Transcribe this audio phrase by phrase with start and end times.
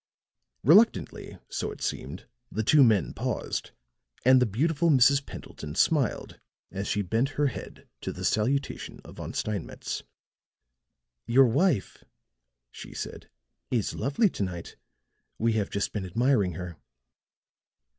[0.63, 3.69] Reluctantly, so it seemed, the two men paused;
[4.25, 5.23] and the beautiful Mrs.
[5.23, 6.39] Pendleton smiled
[6.71, 10.01] as she bent her head to the salutation of Von Steinmetz.
[11.27, 12.03] "Your wife,"
[12.71, 13.29] she said,
[13.69, 14.75] "is lovely to night.
[15.37, 16.77] We have just been admiring her."